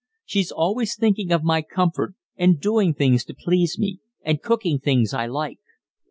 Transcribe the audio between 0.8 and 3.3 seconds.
thinking of my comfort, and doing things